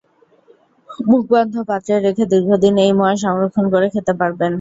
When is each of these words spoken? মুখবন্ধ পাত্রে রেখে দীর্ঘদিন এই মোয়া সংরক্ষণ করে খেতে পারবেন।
মুখবন্ধ 1.05 1.53
পাত্রে 1.69 1.95
রেখে 1.99 2.23
দীর্ঘদিন 2.31 2.73
এই 2.85 2.91
মোয়া 2.97 3.15
সংরক্ষণ 3.23 3.65
করে 3.73 3.87
খেতে 3.93 4.13
পারবেন। 4.19 4.49